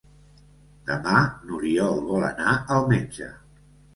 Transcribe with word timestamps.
Demà 0.87 1.17
n'Oriol 1.49 2.01
vol 2.07 2.25
anar 2.31 2.57
al 2.79 2.89
metge. 2.95 3.31